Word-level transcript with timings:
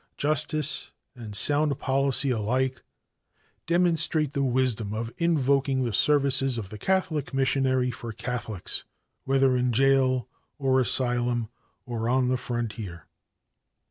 Justice 0.17 0.89
and 1.13 1.35
sound 1.35 1.77
policy 1.77 2.31
alike 2.31 2.81
demonstrate 3.67 4.33
the 4.33 4.41
wisdom 4.41 4.95
of 4.95 5.13
invoking 5.19 5.83
the 5.83 5.93
services 5.93 6.57
of 6.57 6.69
the 6.69 6.79
Catholic 6.79 7.35
Missionary 7.35 7.91
for 7.91 8.11
Catholics, 8.11 8.83
whether 9.25 9.55
in 9.55 9.71
jail 9.71 10.27
or 10.57 10.79
asylum, 10.79 11.49
or 11.85 12.09
on 12.09 12.29
the 12.29 12.37
frontier. 12.37 13.05